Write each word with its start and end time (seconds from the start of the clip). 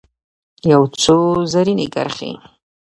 یو 0.71 0.81
څو 1.01 1.15
رزیني 1.35 1.87
کرښې 1.93 2.31